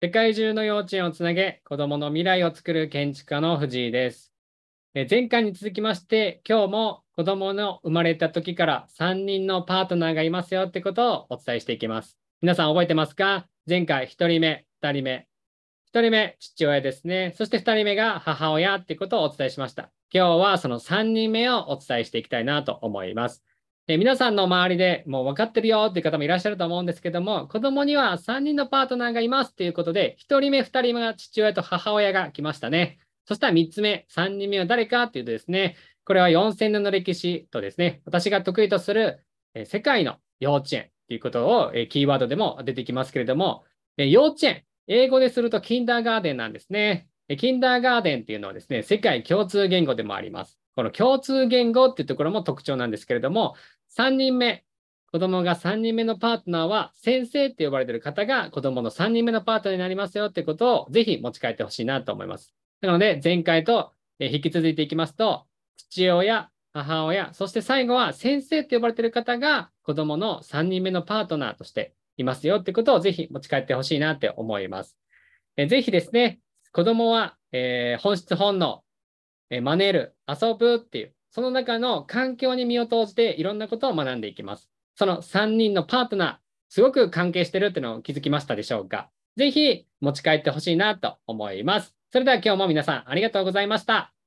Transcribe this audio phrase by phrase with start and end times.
[0.00, 4.32] 世界中の幼稚園をつなげ、子供の未来を作る建築家の藤井です。
[5.10, 12.16] 前回に続きまして、今日も子供の生まれた時から3人のパートナーがいますよってことをお伝えしていきます。
[12.42, 13.48] 皆さん覚えてますか？
[13.68, 15.26] 前回1人目、2人目。
[15.92, 17.34] 1人目、父親ですね。
[17.36, 19.90] そして2人目が母親ってことをお伝えしました。
[20.14, 23.42] 今日はその3人目をお伝えしていきたいなと思います。
[23.88, 32.98] で皆さんの周りでもう分かってるよっていう方もいらっしゃると思うんですけども、子供には3人のパートナーがいますっていうことで、1人目、2人目が父親と母親が来ましたね。
[33.24, 39.24] そしたら3つ目、3人目は誰かっていうとですね、これは4000年の歴史とですね、私が得意とする、
[39.64, 43.64] 世界の幼稚園っていうことを、キーワードでも出てきますけれども、
[43.96, 47.08] 幼稚園、英語でするとキンダーガーデンなんですね。
[47.38, 50.58] キンダーガーデンっていうのはですね、世界共通言語でもあります。
[50.76, 53.54] この共通言語っていうところも特徴なんですけれども、
[53.98, 54.64] 3人目、
[55.10, 62.54] 子供が3人目のパートナーは先生って呼ばれてる方が子供の3人目のパートナーになりますよってことをぜひ持ち帰ってほしいなと思います。
[62.80, 63.90] なので前回と
[64.20, 65.46] 引き続いていきますと、
[65.76, 74.96] 父親、母親、そして最後は先生って呼ばれてる方が子供の3人目のパートナーとしていますよってことをぜひ持ち帰ってほしいなって思います。
[75.56, 76.38] えぜひですね、
[76.72, 78.84] 子供は、えー、本質本能、
[79.50, 84.70] え真似る、遊ぶっていうその中の環境に身を投じていろんなことを学んでいきます。
[84.94, 86.36] その3人のパートナー、
[86.68, 91.94] すごく関係してるっていうのを気づきましたでしょうかぜひ持ち帰ってほしいなと思います。
[92.12, 94.17] それでは今日も皆さんありがとうございました。